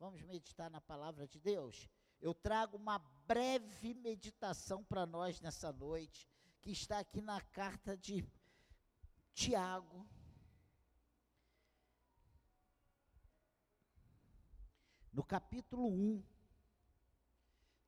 [0.00, 1.86] Vamos meditar na palavra de Deus?
[2.22, 6.26] Eu trago uma breve meditação para nós nessa noite,
[6.62, 8.26] que está aqui na carta de
[9.34, 10.08] Tiago.
[15.12, 16.24] No capítulo 1,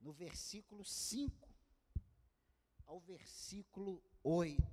[0.03, 1.49] no versículo 5
[2.85, 4.72] ao versículo 8.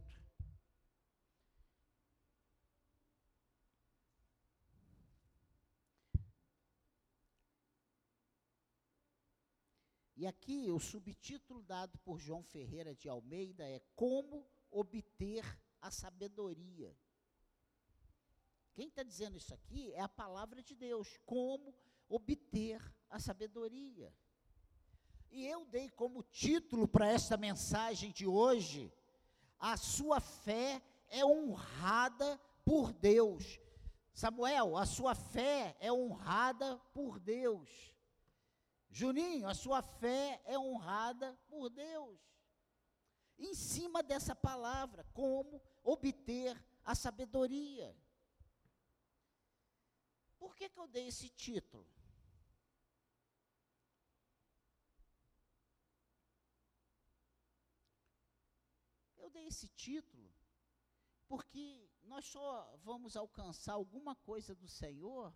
[10.19, 15.45] E aqui o subtítulo dado por João Ferreira de Almeida é Como obter
[15.79, 16.93] a sabedoria.
[18.73, 21.17] Quem está dizendo isso aqui é a palavra de Deus.
[21.25, 21.73] Como
[22.09, 24.13] obter a sabedoria.
[25.31, 28.91] E eu dei como título para esta mensagem de hoje:
[29.57, 33.57] A sua fé é honrada por Deus.
[34.13, 37.97] Samuel, a sua fé é honrada por Deus.
[38.89, 42.19] Juninho, a sua fé é honrada por Deus.
[43.37, 47.95] Em cima dessa palavra, como obter a sabedoria.
[50.37, 51.87] Por que, que eu dei esse título?
[59.17, 60.33] Eu dei esse título
[61.29, 65.31] porque nós só vamos alcançar alguma coisa do Senhor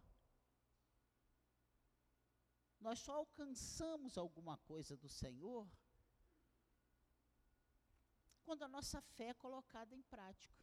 [2.84, 5.66] nós só alcançamos alguma coisa do Senhor
[8.44, 10.62] quando a nossa fé é colocada em prática.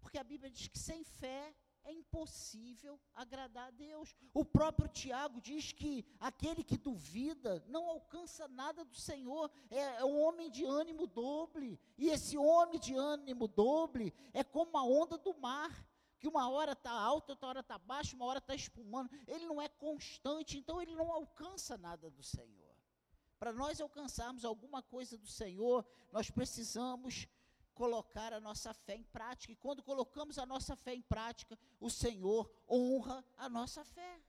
[0.00, 4.14] Porque a Bíblia diz que sem fé é impossível agradar a Deus.
[4.32, 10.04] O próprio Tiago diz que aquele que duvida não alcança nada do Senhor, é, é
[10.04, 15.18] um homem de ânimo doble, e esse homem de ânimo doble é como a onda
[15.18, 15.72] do mar
[16.22, 19.10] que uma hora está alta, outra hora está baixa, uma hora está espumando.
[19.26, 22.76] Ele não é constante, então ele não alcança nada do Senhor.
[23.40, 27.26] Para nós alcançarmos alguma coisa do Senhor, nós precisamos
[27.74, 29.52] colocar a nossa fé em prática.
[29.52, 34.22] E quando colocamos a nossa fé em prática, o Senhor honra a nossa fé.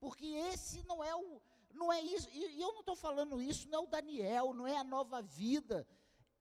[0.00, 1.42] Porque esse não é o
[1.74, 4.76] não é isso, e eu não estou falando isso, não é o Daniel, não é
[4.76, 5.86] a nova vida,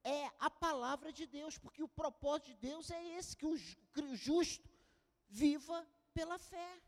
[0.03, 4.69] é a palavra de Deus, porque o propósito de Deus é esse, que o, justo
[5.29, 6.81] viva pela fé.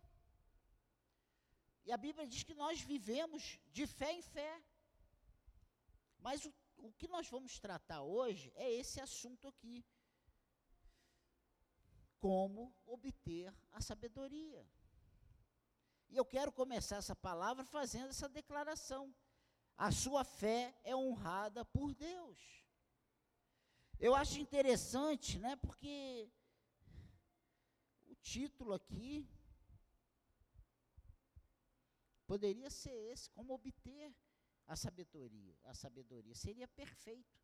[1.86, 4.62] E a Bíblia diz que nós vivemos de fé em fé.
[6.20, 9.86] Mas o, o que nós vamos tratar hoje é esse assunto aqui.
[12.20, 14.66] Como obter a sabedoria.
[16.10, 19.14] E eu quero começar essa palavra fazendo essa declaração.
[19.78, 22.63] A sua fé é honrada por Deus.
[24.06, 26.30] Eu acho interessante, né, porque
[28.02, 29.26] o título aqui
[32.28, 34.14] poderia ser esse, como obter
[34.68, 35.58] a sabedoria.
[35.64, 37.40] A sabedoria seria perfeito.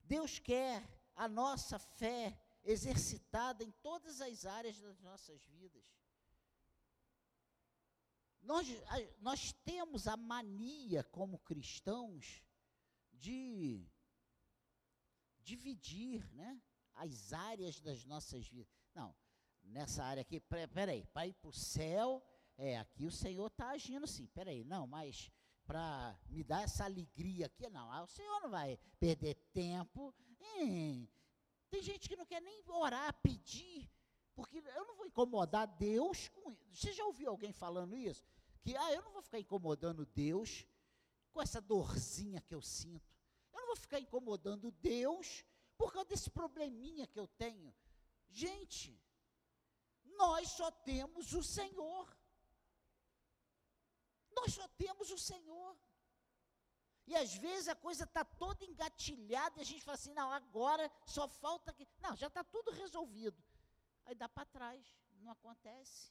[0.00, 0.82] Deus quer
[1.14, 2.34] a nossa fé
[2.64, 5.84] exercitada em todas as áreas das nossas vidas.
[8.40, 8.66] Nós,
[9.18, 12.42] nós temos a mania, como cristãos,
[13.12, 13.86] de
[15.46, 16.60] dividir né,
[16.94, 18.74] as áreas das nossas vidas.
[18.92, 19.14] Não,
[19.62, 22.22] nessa área aqui, peraí, para ir para o céu,
[22.58, 25.30] é, aqui o Senhor está agindo sim, peraí, não, mas
[25.64, 30.12] para me dar essa alegria aqui, não, ah, o Senhor não vai perder tempo.
[31.70, 33.88] Tem gente que não quer nem orar, pedir,
[34.34, 36.82] porque eu não vou incomodar Deus com isso.
[36.82, 38.24] Você já ouviu alguém falando isso?
[38.62, 40.66] Que, ah, eu não vou ficar incomodando Deus
[41.32, 43.15] com essa dorzinha que eu sinto.
[43.76, 45.44] Vou ficar incomodando Deus
[45.76, 47.74] por causa desse probleminha que eu tenho.
[48.30, 48.98] Gente,
[50.16, 52.16] nós só temos o Senhor.
[54.34, 55.76] Nós só temos o Senhor.
[57.06, 60.90] E às vezes a coisa está toda engatilhada e a gente fala assim: não, agora
[61.04, 61.86] só falta que.
[62.00, 63.44] Não, já está tudo resolvido.
[64.06, 64.82] Aí dá para trás,
[65.20, 66.10] não acontece.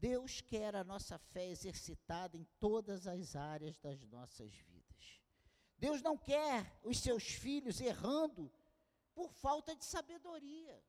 [0.00, 5.20] Deus quer a nossa fé exercitada em todas as áreas das nossas vidas.
[5.76, 8.52] Deus não quer os seus filhos errando
[9.14, 10.82] por falta de sabedoria.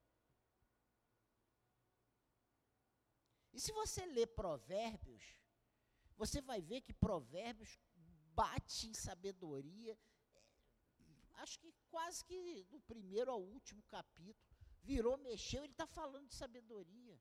[3.53, 5.23] E se você ler Provérbios,
[6.15, 7.79] você vai ver que Provérbios
[8.33, 9.97] bate em sabedoria.
[11.35, 14.47] Acho que quase que do primeiro ao último capítulo.
[14.83, 17.19] Virou, mexeu, ele está falando de sabedoria.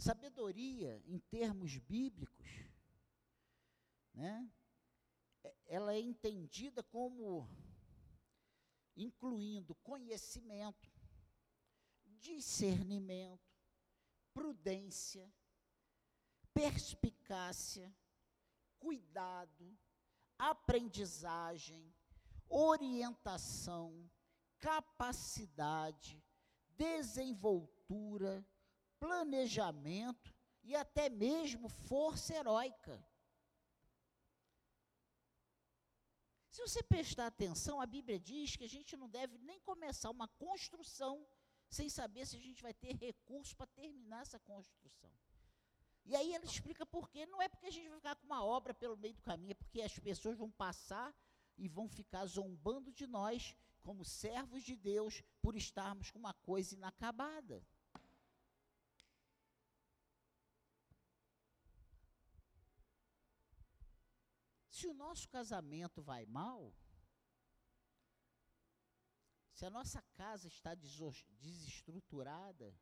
[0.00, 2.48] Sabedoria, em termos bíblicos,
[4.14, 4.50] né,
[5.44, 7.46] é, ela é entendida como
[8.96, 10.90] incluindo conhecimento,
[12.06, 13.54] discernimento,
[14.32, 15.30] prudência,
[16.54, 17.94] perspicácia,
[18.78, 19.78] cuidado,
[20.38, 21.94] aprendizagem,
[22.48, 24.10] orientação,
[24.58, 26.24] capacidade,
[26.74, 28.42] desenvoltura,
[29.00, 30.32] planejamento
[30.62, 33.04] e até mesmo força heróica.
[36.50, 40.28] Se você prestar atenção, a Bíblia diz que a gente não deve nem começar uma
[40.28, 41.26] construção
[41.68, 45.10] sem saber se a gente vai ter recurso para terminar essa construção.
[46.04, 47.24] E aí ela explica por quê.
[47.26, 49.54] Não é porque a gente vai ficar com uma obra pelo meio do caminho, é
[49.54, 51.14] porque as pessoas vão passar
[51.56, 56.74] e vão ficar zombando de nós, como servos de Deus, por estarmos com uma coisa
[56.74, 57.64] inacabada.
[64.80, 66.74] Se o nosso casamento vai mal,
[69.52, 72.74] se a nossa casa está desestruturada,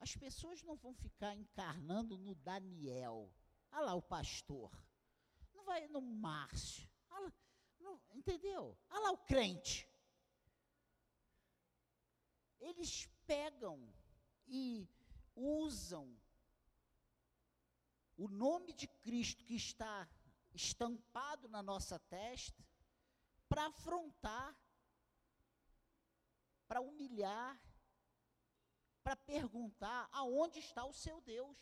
[0.00, 3.32] as pessoas não vão ficar encarnando no Daniel.
[3.70, 4.76] Olha lá o pastor.
[5.54, 6.90] Não vai no Márcio.
[7.08, 7.32] Lá,
[7.78, 8.76] não, entendeu?
[8.90, 9.88] Olha lá o crente.
[12.58, 13.88] Eles pegam
[14.48, 14.90] e
[15.36, 16.25] usam
[18.16, 20.08] o nome de Cristo que está
[20.54, 22.64] estampado na nossa testa
[23.48, 24.56] para afrontar,
[26.66, 27.60] para humilhar,
[29.02, 31.56] para perguntar aonde está o seu Deus.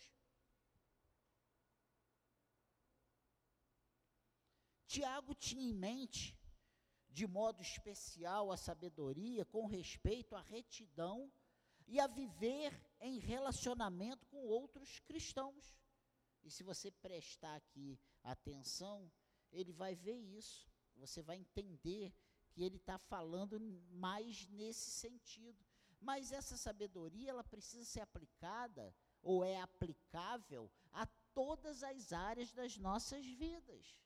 [4.86, 6.38] Tiago tinha em mente,
[7.10, 11.30] de modo especial, a sabedoria com respeito à retidão
[11.86, 15.76] e a viver em relacionamento com outros cristãos.
[16.44, 19.10] E se você prestar aqui atenção,
[19.50, 20.70] ele vai ver isso.
[20.96, 22.14] Você vai entender
[22.50, 23.58] que ele está falando
[23.90, 25.64] mais nesse sentido.
[26.00, 32.76] Mas essa sabedoria, ela precisa ser aplicada, ou é aplicável, a todas as áreas das
[32.76, 33.98] nossas vidas.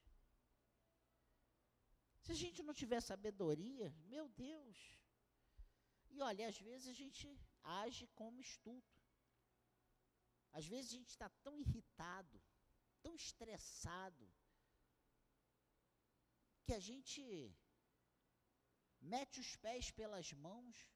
[2.21, 4.77] Se a gente não tiver sabedoria, meu Deus.
[6.11, 7.27] E olha, às vezes a gente
[7.63, 8.98] age como estúpido.
[10.53, 12.41] Às vezes a gente está tão irritado,
[13.03, 14.29] tão estressado,
[16.65, 17.23] que a gente
[19.01, 20.87] mete os pés pelas mãos.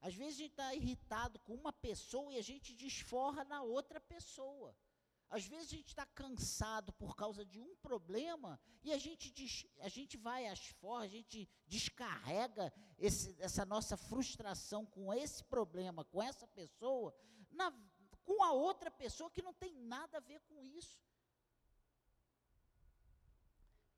[0.00, 4.00] Às vezes a gente está irritado com uma pessoa e a gente desforra na outra
[4.00, 4.76] pessoa.
[5.30, 9.66] Às vezes a gente está cansado por causa de um problema e a gente, des,
[9.80, 16.04] a gente vai às forras, a gente descarrega esse, essa nossa frustração com esse problema,
[16.04, 17.12] com essa pessoa,
[17.54, 17.72] na,
[18.24, 21.00] com a outra pessoa que não tem nada a ver com isso.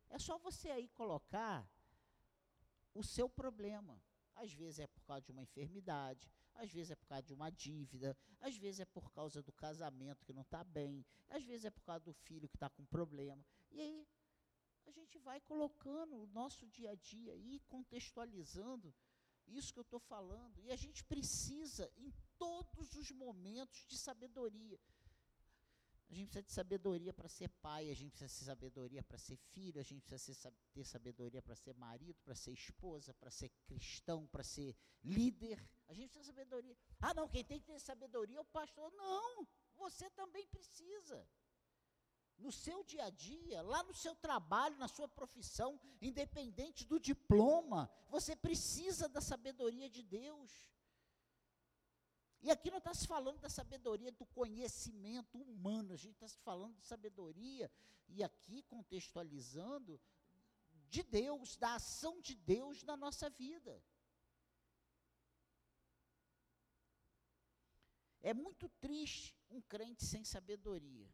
[0.09, 1.69] É só você aí colocar
[2.95, 4.01] o seu problema.
[4.35, 7.51] Às vezes é por causa de uma enfermidade, às vezes é por causa de uma
[7.51, 11.71] dívida, às vezes é por causa do casamento que não está bem, às vezes é
[11.71, 13.45] por causa do filho que está com problema.
[13.71, 14.07] E aí
[14.87, 18.95] a gente vai colocando o nosso dia a dia aí, contextualizando
[19.47, 20.61] isso que eu estou falando.
[20.61, 24.79] E a gente precisa, em todos os momentos, de sabedoria.
[26.09, 29.37] A gente precisa de sabedoria para ser pai, a gente precisa de sabedoria para ser
[29.37, 34.27] filho, a gente precisa ter sabedoria para ser marido, para ser esposa, para ser cristão,
[34.29, 35.59] para ser líder.
[35.89, 36.77] A gente precisa de sabedoria.
[37.01, 38.93] Ah, não, quem tem que ter sabedoria é o pastor.
[38.93, 41.29] Não, você também precisa
[42.39, 47.91] no seu dia a dia, lá no seu trabalho, na sua profissão, independente do diploma,
[48.09, 50.67] você precisa da sabedoria de Deus.
[52.47, 56.39] E aqui não está se falando da sabedoria do conhecimento humano, a gente está se
[56.39, 57.69] falando de sabedoria,
[58.07, 60.01] e aqui contextualizando,
[60.89, 63.83] de Deus, da ação de Deus na nossa vida.
[68.23, 71.13] É muito triste um crente sem sabedoria.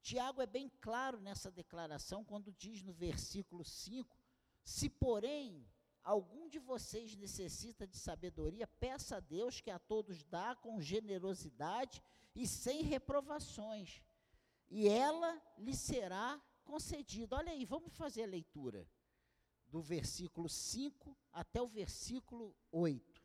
[0.00, 4.16] Tiago é bem claro nessa declaração quando diz no versículo 5:
[4.62, 5.66] Se, porém,
[6.02, 12.02] algum de vocês necessita de sabedoria, peça a Deus que a todos dá com generosidade
[12.34, 14.02] e sem reprovações,
[14.68, 17.36] e ela lhe será concedida.
[17.36, 18.88] Olha aí, vamos fazer a leitura
[19.68, 23.22] do versículo 5 até o versículo 8.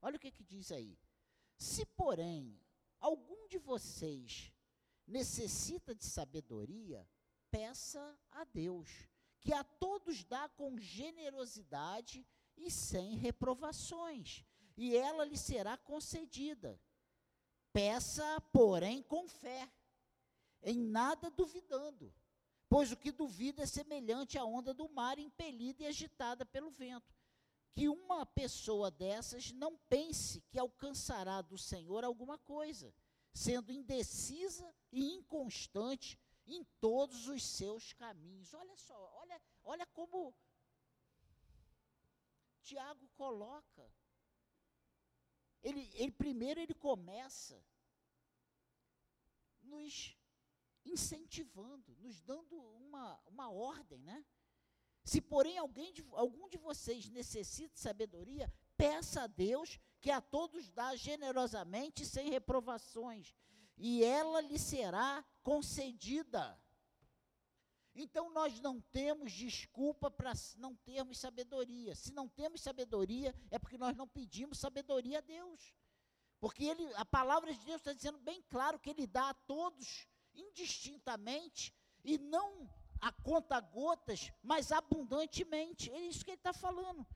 [0.00, 0.98] Olha o que, que diz aí.
[1.56, 2.60] Se, porém,
[3.00, 4.52] algum de vocês
[5.06, 7.06] necessita de sabedoria,
[7.50, 8.90] peça a Deus,
[9.44, 14.42] que a todos dá com generosidade e sem reprovações,
[14.74, 16.80] e ela lhe será concedida.
[17.70, 19.70] Peça, porém, com fé,
[20.62, 22.12] em nada duvidando,
[22.70, 27.14] pois o que duvida é semelhante à onda do mar impelida e agitada pelo vento.
[27.74, 32.94] Que uma pessoa dessas não pense que alcançará do Senhor alguma coisa,
[33.32, 38.52] sendo indecisa e inconstante em todos os seus caminhos.
[38.54, 40.34] Olha só, olha, olha como
[42.62, 43.90] Tiago coloca
[45.64, 47.64] ele, ele primeiro ele começa
[49.62, 50.14] nos
[50.84, 54.24] incentivando, nos dando uma, uma ordem, né?
[55.02, 60.20] Se porém alguém de, algum de vocês necessita de sabedoria, peça a Deus que a
[60.20, 63.34] todos dá generosamente sem reprovações,
[63.76, 66.58] e ela lhe será concedida.
[67.94, 71.94] Então nós não temos desculpa para não termos sabedoria.
[71.94, 75.74] Se não temos sabedoria, é porque nós não pedimos sabedoria a Deus.
[76.40, 80.06] Porque ele, a palavra de Deus está dizendo bem claro que ele dá a todos
[80.34, 82.68] indistintamente e não
[83.00, 85.90] a conta gotas, mas abundantemente.
[85.90, 87.06] É isso que ele está falando.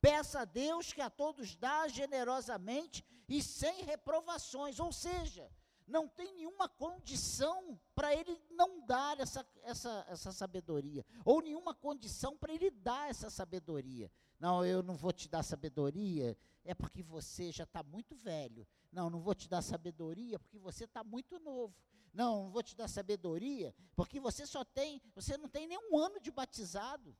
[0.00, 4.78] Peça a Deus que a todos dá generosamente e sem reprovações.
[4.78, 5.50] Ou seja,
[5.86, 12.36] não tem nenhuma condição para ele não dar essa, essa, essa sabedoria, ou nenhuma condição
[12.36, 14.10] para ele dar essa sabedoria.
[14.38, 18.66] Não, eu não vou te dar sabedoria, é porque você já está muito velho.
[18.90, 21.74] Não, não vou te dar sabedoria porque você está muito novo.
[22.12, 26.20] Não, não vou te dar sabedoria porque você só tem, você não tem nenhum ano
[26.20, 27.16] de batizado.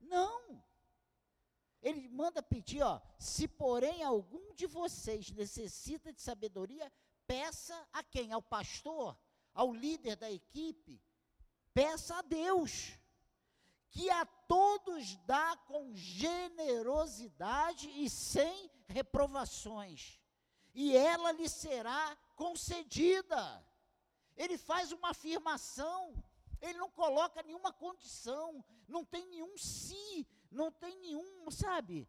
[0.00, 0.62] Não.
[1.80, 6.92] Ele manda pedir, ó, se porém algum de vocês necessita de sabedoria,
[7.32, 8.30] peça a quem?
[8.30, 9.18] Ao pastor,
[9.54, 11.02] ao líder da equipe,
[11.72, 12.92] peça a Deus,
[13.88, 20.20] que a todos dá com generosidade e sem reprovações,
[20.74, 23.66] e ela lhe será concedida.
[24.36, 26.22] Ele faz uma afirmação,
[26.60, 32.06] ele não coloca nenhuma condição, não tem nenhum si, não tem nenhum, sabe,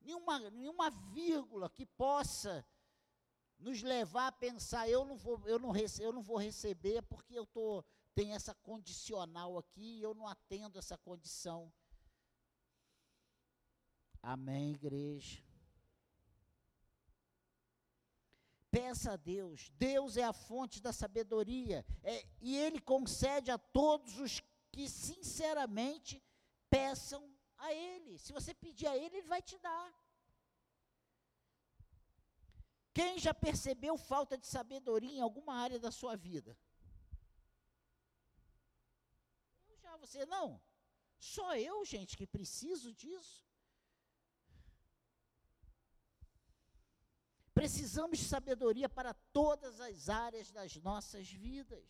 [0.00, 2.64] nenhuma, nenhuma vírgula que possa
[3.60, 7.34] nos levar a pensar, eu não vou, eu não, rece, eu não vou receber porque
[7.38, 11.72] eu tô, tenho essa condicional aqui, eu não atendo essa condição.
[14.22, 15.42] Amém, igreja.
[18.70, 24.18] Peça a Deus, Deus é a fonte da sabedoria, é, e Ele concede a todos
[24.18, 24.40] os
[24.70, 26.22] que sinceramente
[26.68, 28.16] peçam a Ele.
[28.18, 29.92] Se você pedir a Ele, Ele vai te dar.
[32.92, 36.56] Quem já percebeu falta de sabedoria em alguma área da sua vida?
[39.68, 40.60] Eu já, você não.
[41.18, 43.46] Só eu, gente, que preciso disso.
[47.54, 51.86] Precisamos de sabedoria para todas as áreas das nossas vidas.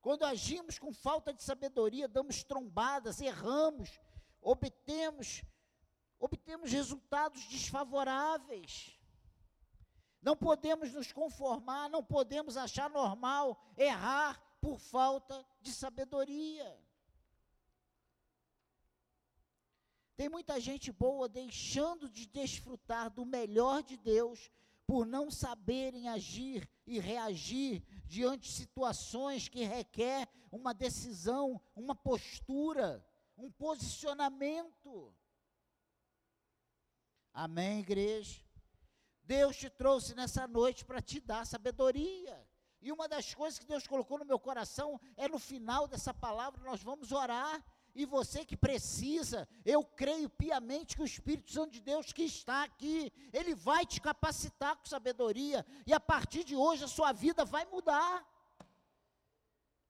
[0.00, 4.00] Quando agimos com falta de sabedoria, damos trombadas, erramos,
[4.40, 5.42] obtemos
[6.20, 8.99] obtemos resultados desfavoráveis.
[10.22, 16.78] Não podemos nos conformar, não podemos achar normal errar por falta de sabedoria.
[20.16, 24.50] Tem muita gente boa deixando de desfrutar do melhor de Deus
[24.86, 33.02] por não saberem agir e reagir diante de situações que requer uma decisão, uma postura,
[33.38, 35.14] um posicionamento.
[37.32, 38.42] Amém, igreja?
[39.30, 42.36] Deus te trouxe nessa noite para te dar sabedoria.
[42.82, 46.60] E uma das coisas que Deus colocou no meu coração é no final dessa palavra
[46.64, 47.64] nós vamos orar.
[47.94, 52.64] E você que precisa, eu creio piamente que o Espírito Santo de Deus que está
[52.64, 57.44] aqui, ele vai te capacitar com sabedoria, e a partir de hoje a sua vida
[57.44, 58.26] vai mudar.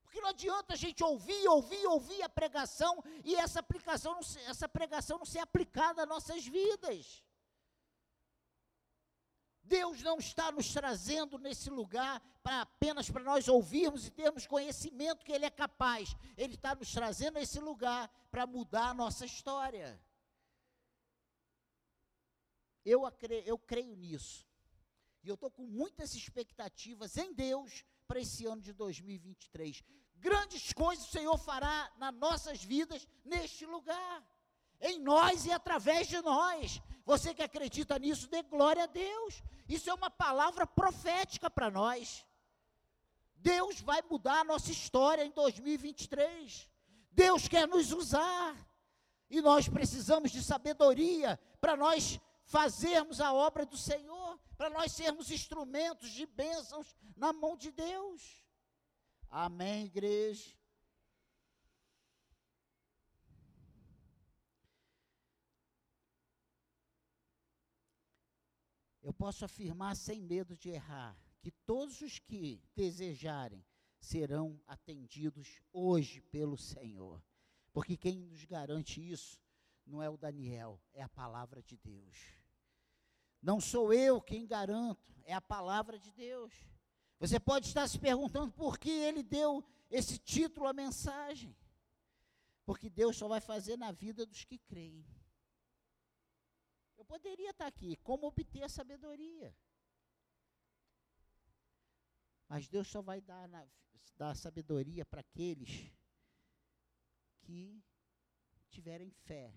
[0.03, 5.17] Porque não adianta a gente ouvir, ouvir, ouvir a pregação e essa aplicação, essa pregação
[5.17, 7.23] não ser aplicada às nossas vidas.
[9.63, 15.23] Deus não está nos trazendo nesse lugar para apenas para nós ouvirmos e termos conhecimento
[15.23, 16.15] que Ele é capaz.
[16.35, 20.01] Ele está nos trazendo a esse lugar para mudar a nossa história.
[22.83, 23.03] Eu,
[23.45, 24.45] eu creio nisso.
[25.23, 29.83] E eu estou com muitas expectativas em Deus para esse ano de 2023.
[30.15, 34.23] Grandes coisas o Senhor fará nas nossas vidas neste lugar
[34.81, 36.81] em nós e através de nós.
[37.05, 39.43] Você que acredita nisso, dê glória a Deus.
[39.67, 42.25] Isso é uma palavra profética para nós.
[43.35, 46.69] Deus vai mudar a nossa história em 2023.
[47.11, 48.55] Deus quer nos usar.
[49.29, 55.31] E nós precisamos de sabedoria para nós fazermos a obra do Senhor, para nós sermos
[55.31, 58.43] instrumentos de bênçãos na mão de Deus.
[59.29, 60.53] Amém, igreja?
[69.01, 73.65] Eu posso afirmar sem medo de errar que todos os que desejarem
[73.99, 77.23] serão atendidos hoje pelo Senhor.
[77.73, 79.39] Porque quem nos garante isso
[79.85, 82.17] não é o Daniel, é a palavra de Deus.
[83.41, 86.53] Não sou eu quem garanto, é a palavra de Deus.
[87.19, 91.55] Você pode estar se perguntando por que ele deu esse título à mensagem.
[92.65, 95.05] Porque Deus só vai fazer na vida dos que creem.
[97.11, 99.53] Poderia estar aqui, como obter a sabedoria.
[102.47, 103.67] Mas Deus só vai dar, na,
[104.15, 105.91] dar sabedoria para aqueles
[107.41, 107.83] que
[108.69, 109.53] tiverem fé,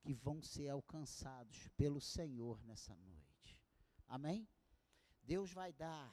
[0.00, 3.62] que vão ser alcançados pelo Senhor nessa noite.
[4.08, 4.48] Amém?
[5.22, 6.10] Deus vai dar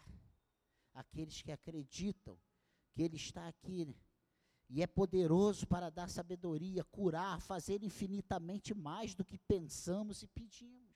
[0.94, 2.38] àqueles que acreditam
[2.92, 3.86] que Ele está aqui
[4.70, 10.96] e é poderoso para dar sabedoria, curar, fazer infinitamente mais do que pensamos e pedimos.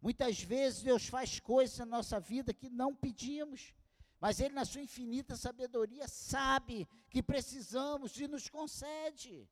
[0.00, 3.74] Muitas vezes Deus faz coisas na nossa vida que não pedimos,
[4.18, 9.48] mas Ele, na sua infinita sabedoria, sabe que precisamos e nos concede.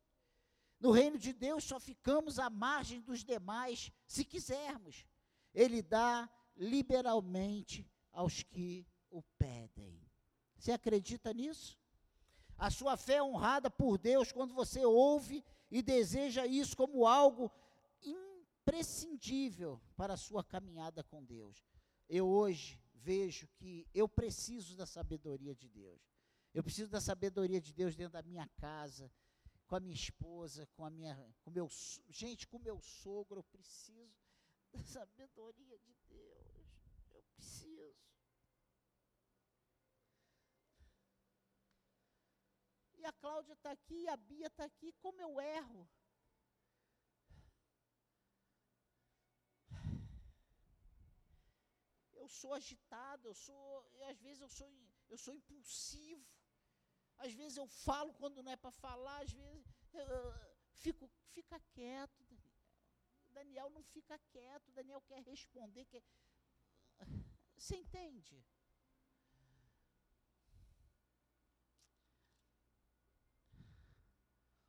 [0.80, 5.04] No reino de Deus só ficamos à margem dos demais, se quisermos.
[5.52, 10.00] Ele dá liberalmente aos que o pedem.
[10.56, 11.78] Você acredita nisso?
[12.58, 17.50] A sua fé é honrada por Deus quando você ouve e deseja isso como algo
[18.02, 21.64] imprescindível para a sua caminhada com Deus.
[22.08, 26.00] Eu hoje vejo que eu preciso da sabedoria de Deus.
[26.52, 29.08] Eu preciso da sabedoria de Deus dentro da minha casa,
[29.68, 31.68] com a minha esposa, com a minha, com meu,
[32.08, 34.18] gente, com meu sogro, eu preciso
[34.72, 36.66] da sabedoria de Deus.
[37.14, 37.94] Eu preciso.
[42.96, 45.88] E a Cláudia está aqui, a Bia está aqui, como eu erro.
[52.12, 54.70] Eu sou agitado, eu sou, às vezes eu sou,
[55.08, 56.26] eu sou impulsivo.
[57.16, 61.58] Às vezes eu falo quando não é para falar, às vezes eu, eu, fico, fica
[61.72, 62.58] quieto, Daniel.
[63.30, 66.02] Daniel não fica quieto, Daniel quer responder, quer...
[67.56, 68.44] Você entende?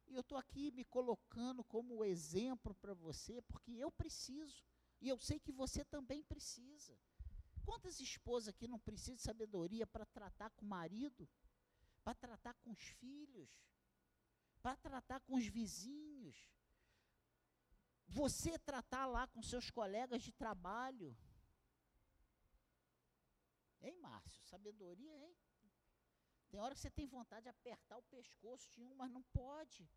[0.09, 4.63] E eu estou aqui me colocando como exemplo para você, porque eu preciso.
[4.99, 6.97] E eu sei que você também precisa.
[7.63, 11.29] Quantas esposas aqui não precisam de sabedoria para tratar com o marido,
[12.03, 13.47] para tratar com os filhos,
[14.63, 16.49] para tratar com os vizinhos?
[18.07, 21.15] Você tratar lá com seus colegas de trabalho.
[23.81, 24.43] Hein, Márcio?
[24.43, 25.37] Sabedoria, hein?
[26.49, 29.87] Tem hora que você tem vontade de apertar o pescoço de um, mas não pode.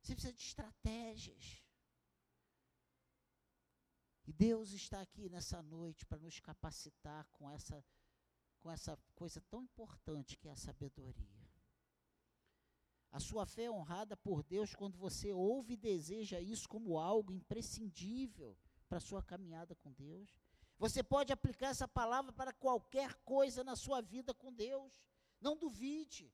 [0.00, 1.62] Você precisa de estratégias.
[4.26, 7.84] E Deus está aqui nessa noite para nos capacitar com essa,
[8.60, 11.40] com essa coisa tão importante que é a sabedoria.
[13.12, 17.32] A sua fé é honrada por Deus quando você ouve e deseja isso como algo
[17.32, 18.56] imprescindível
[18.88, 20.30] para a sua caminhada com Deus.
[20.80, 24.90] Você pode aplicar essa palavra para qualquer coisa na sua vida com Deus.
[25.38, 26.32] Não duvide.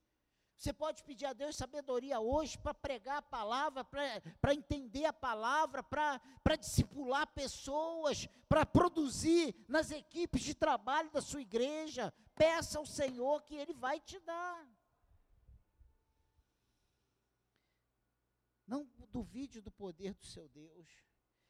[0.56, 5.82] Você pode pedir a Deus sabedoria hoje para pregar a palavra, para entender a palavra,
[5.82, 12.14] para discipular pessoas, para produzir nas equipes de trabalho da sua igreja.
[12.36, 14.64] Peça ao Senhor que Ele vai te dar.
[18.64, 20.88] Não duvide do poder do seu Deus.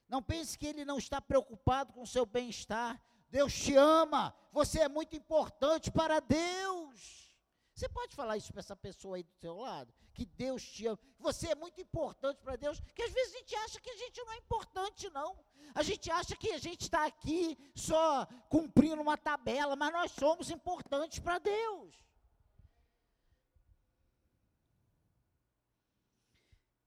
[0.08, 3.00] Não pense que ele não está preocupado com o seu bem-estar.
[3.28, 7.34] Deus te ama, você é muito importante para Deus.
[7.74, 9.92] Você pode falar isso para essa pessoa aí do seu lado?
[10.14, 13.54] Que Deus te ama, você é muito importante para Deus, que às vezes a gente
[13.56, 15.44] acha que a gente não é importante, não.
[15.74, 20.50] A gente acha que a gente está aqui só cumprindo uma tabela, mas nós somos
[20.50, 21.94] importantes para Deus.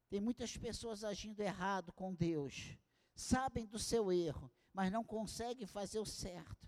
[0.10, 2.75] Tem muitas pessoas agindo errado com Deus
[3.19, 6.67] sabem do seu erro, mas não conseguem fazer o certo.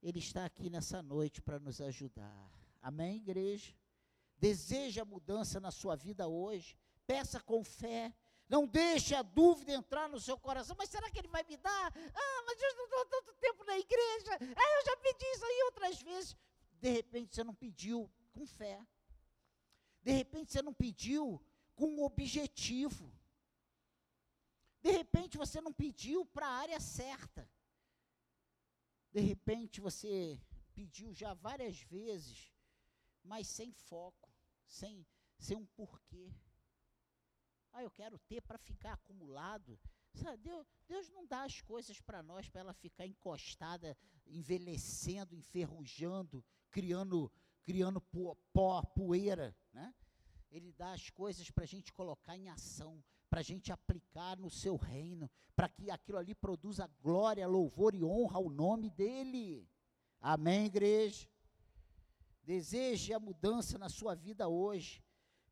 [0.00, 2.50] Ele está aqui nessa noite para nos ajudar.
[2.80, 3.74] Amém, igreja?
[4.36, 6.76] Deseja mudança na sua vida hoje.
[7.06, 8.14] Peça com fé.
[8.48, 10.76] Não deixe a dúvida entrar no seu coração.
[10.78, 11.92] Mas será que ele vai me dar?
[11.96, 14.38] Ah, mas eu estou tanto tempo na igreja.
[14.56, 16.36] Ah, eu já pedi isso aí outras vezes.
[16.80, 18.84] De repente você não pediu com fé.
[20.02, 21.40] De repente você não pediu
[21.74, 23.12] com um objetivo.
[24.82, 27.48] De repente você não pediu para a área certa.
[29.12, 30.40] De repente você
[30.74, 32.52] pediu já várias vezes,
[33.22, 34.32] mas sem foco,
[34.66, 35.06] sem,
[35.38, 36.34] sem um porquê.
[37.72, 39.78] Ah, eu quero ter para ficar acumulado.
[40.14, 46.44] Sabe, Deus, Deus não dá as coisas para nós para ela ficar encostada, envelhecendo, enferrujando,
[46.70, 48.00] criando, criando
[48.52, 49.56] pó, poeira.
[49.72, 49.94] Né?
[50.50, 54.50] Ele dá as coisas para a gente colocar em ação, para a gente aplicar no
[54.50, 59.66] seu reino, para que aquilo ali produza glória, louvor e honra ao nome dEle.
[60.20, 61.26] Amém, igreja?
[62.42, 65.02] Deseje a mudança na sua vida hoje.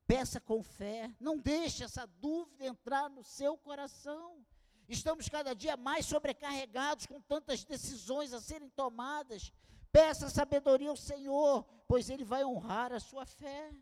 [0.07, 1.11] Peça com fé.
[1.19, 4.45] Não deixe essa dúvida entrar no seu coração.
[4.87, 9.51] Estamos cada dia mais sobrecarregados com tantas decisões a serem tomadas.
[9.91, 13.73] Peça sabedoria ao Senhor, pois Ele vai honrar a sua fé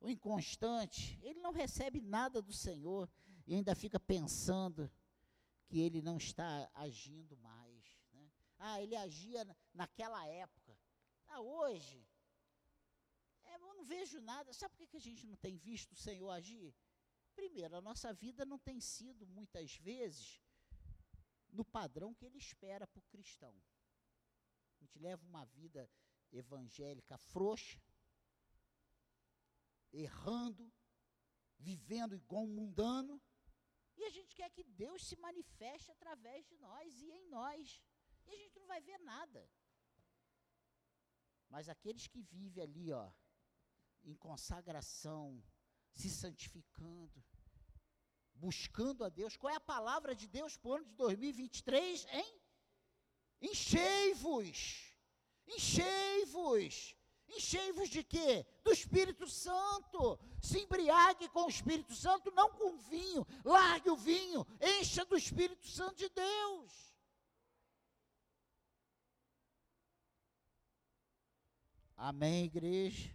[0.00, 3.08] o inconstante, ele não recebe nada do Senhor
[3.46, 4.90] e ainda fica pensando
[5.66, 7.84] que ele não está agindo mais.
[8.12, 8.30] Né?
[8.58, 10.76] Ah, ele agia naquela época.
[11.28, 12.04] Ah, hoje,
[13.44, 14.52] é, eu não vejo nada.
[14.52, 16.74] Sabe por que a gente não tem visto o Senhor agir?
[17.34, 20.42] Primeiro, a nossa vida não tem sido, muitas vezes,
[21.52, 23.54] no padrão que ele espera para o cristão.
[24.76, 25.90] A gente leva uma vida
[26.32, 27.80] evangélica frouxa,
[29.92, 30.72] errando,
[31.58, 33.20] vivendo igual um mundano,
[33.96, 37.82] e a gente quer que Deus se manifeste através de nós e em nós.
[38.26, 39.46] E a gente não vai ver nada.
[41.50, 43.10] Mas aqueles que vivem ali, ó,
[44.02, 45.42] em consagração,
[45.92, 47.22] se santificando,
[48.32, 52.40] buscando a Deus, qual é a palavra de Deus para o ano de 2023, hein?
[53.42, 54.94] Enchei-vos,
[55.46, 56.96] enchei-vos,
[57.36, 58.44] Enchei-vos de quê?
[58.64, 60.18] Do Espírito Santo.
[60.40, 63.26] Se embriague com o Espírito Santo, não com vinho.
[63.44, 66.90] Largue o vinho, encha do Espírito Santo de Deus.
[71.96, 73.14] Amém, igreja?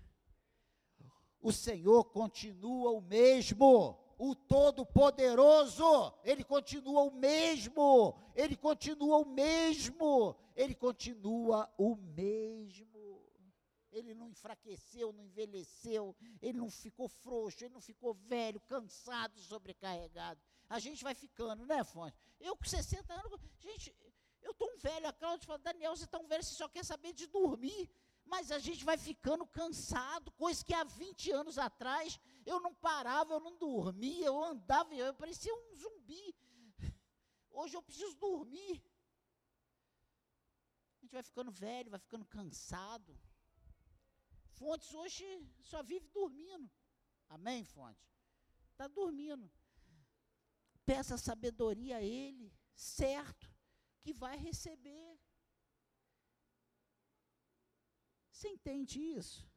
[1.42, 10.36] O Senhor continua o mesmo, o Todo-Poderoso, Ele continua o mesmo, Ele continua o mesmo,
[10.56, 12.95] Ele continua o mesmo
[13.98, 20.42] ele não enfraqueceu, não envelheceu, ele não ficou frouxo, ele não ficou velho, cansado, sobrecarregado.
[20.70, 22.18] A gente vai ficando, né, Fonte?
[22.40, 23.96] Eu com 60 anos, gente,
[24.42, 26.84] eu estou um velho, a Cláudia fala, Daniel, você está um velho, você só quer
[26.84, 27.90] saber de dormir.
[28.26, 33.34] Mas a gente vai ficando cansado, coisa que há 20 anos atrás eu não parava,
[33.34, 36.36] eu não dormia, eu andava, eu parecia um zumbi.
[37.52, 38.84] Hoje eu preciso dormir.
[40.98, 43.16] A gente vai ficando velho, vai ficando cansado.
[44.58, 45.26] Fontes hoje
[45.62, 46.70] só vive dormindo.
[47.30, 48.06] Amém, Fonte?
[48.72, 49.50] Está dormindo.
[50.86, 53.52] Peça sabedoria a Ele, certo,
[54.02, 55.20] que vai receber.
[58.32, 59.50] Você entende isso?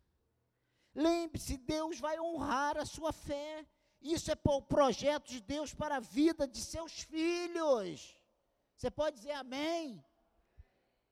[0.94, 3.66] Lembre-se, Deus vai honrar a sua fé.
[4.00, 8.16] Isso é o projeto de Deus para a vida de seus filhos.
[8.76, 10.02] Você pode dizer amém?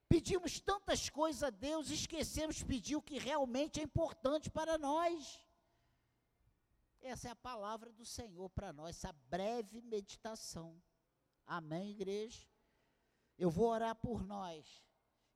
[0.09, 5.41] Pedimos tantas coisas a Deus, esquecemos de pedir o que realmente é importante para nós.
[7.01, 10.81] Essa é a palavra do Senhor para nós, essa breve meditação.
[11.45, 12.49] Amém, igreja?
[13.39, 14.85] Eu vou orar por nós.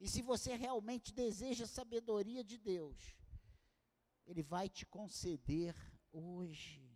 [0.01, 2.97] E se você realmente deseja a sabedoria de Deus,
[4.27, 5.75] Ele vai te conceder
[6.11, 6.90] hoje.